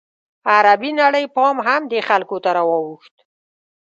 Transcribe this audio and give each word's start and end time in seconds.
عربي 0.53 0.91
نړۍ 1.01 1.25
پام 1.35 1.55
هم 1.67 1.81
دې 1.91 1.99
خلکو 2.09 2.35
ته 2.43 2.49
راواوښت. 2.57 3.15